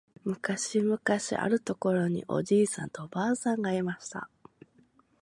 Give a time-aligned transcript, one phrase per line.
[0.23, 4.27] むかしむかしあるところにおじいさんとおばあさんがいました。